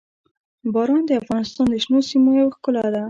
[0.73, 2.99] باران د افغانستان د شنو سیمو یوه ښکلا ده.